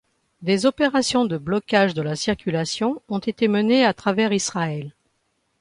[0.41, 4.95] Des opérations de blocage de la circulation ont été menées à travers Israël.